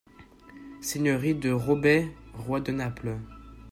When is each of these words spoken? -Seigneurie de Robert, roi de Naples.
-Seigneurie 0.81 1.35
de 1.35 1.51
Robert, 1.51 2.07
roi 2.33 2.59
de 2.59 2.71
Naples. 2.71 3.19